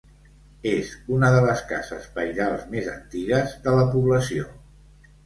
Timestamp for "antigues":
2.95-3.53